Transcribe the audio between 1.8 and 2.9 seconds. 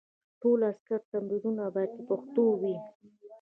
په پښتو وي.